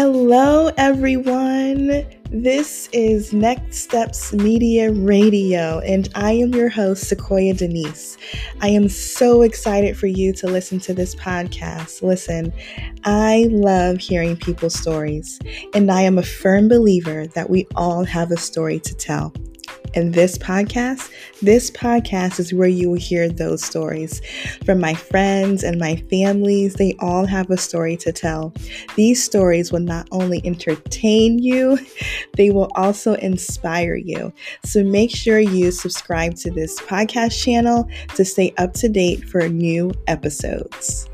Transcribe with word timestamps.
Hello, 0.00 0.70
everyone. 0.76 2.06
This 2.30 2.88
is 2.92 3.32
Next 3.32 3.78
Steps 3.78 4.32
Media 4.32 4.92
Radio, 4.92 5.80
and 5.80 6.08
I 6.14 6.34
am 6.34 6.54
your 6.54 6.68
host, 6.68 7.08
Sequoia 7.08 7.52
Denise. 7.52 8.16
I 8.60 8.68
am 8.68 8.88
so 8.88 9.42
excited 9.42 9.98
for 9.98 10.06
you 10.06 10.32
to 10.34 10.46
listen 10.46 10.78
to 10.78 10.94
this 10.94 11.16
podcast. 11.16 12.00
Listen, 12.00 12.52
I 13.02 13.48
love 13.50 13.98
hearing 13.98 14.36
people's 14.36 14.78
stories, 14.78 15.40
and 15.74 15.90
I 15.90 16.02
am 16.02 16.16
a 16.16 16.22
firm 16.22 16.68
believer 16.68 17.26
that 17.34 17.50
we 17.50 17.66
all 17.74 18.04
have 18.04 18.30
a 18.30 18.36
story 18.36 18.78
to 18.78 18.94
tell. 18.94 19.34
And 19.98 20.14
this 20.14 20.38
podcast, 20.38 21.10
this 21.42 21.72
podcast 21.72 22.38
is 22.38 22.54
where 22.54 22.68
you 22.68 22.90
will 22.90 23.00
hear 23.00 23.28
those 23.28 23.64
stories 23.64 24.22
from 24.64 24.78
my 24.78 24.94
friends 24.94 25.64
and 25.64 25.76
my 25.76 25.96
families. 26.08 26.74
They 26.74 26.94
all 27.00 27.26
have 27.26 27.50
a 27.50 27.56
story 27.56 27.96
to 27.96 28.12
tell. 28.12 28.54
These 28.94 29.24
stories 29.24 29.72
will 29.72 29.80
not 29.80 30.06
only 30.12 30.40
entertain 30.44 31.40
you, 31.40 31.80
they 32.36 32.50
will 32.50 32.70
also 32.76 33.14
inspire 33.14 33.96
you. 33.96 34.32
So 34.64 34.84
make 34.84 35.10
sure 35.10 35.40
you 35.40 35.72
subscribe 35.72 36.36
to 36.36 36.52
this 36.52 36.78
podcast 36.82 37.42
channel 37.42 37.88
to 38.14 38.24
stay 38.24 38.54
up 38.56 38.74
to 38.74 38.88
date 38.88 39.28
for 39.28 39.48
new 39.48 39.90
episodes. 40.06 41.10